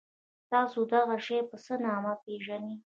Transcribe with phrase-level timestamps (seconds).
[0.51, 2.75] تاسو دغه شی په څه نامه پيژنی؟